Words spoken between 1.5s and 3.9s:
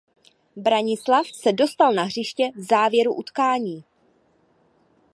dostal na hřiště v závěru utkání.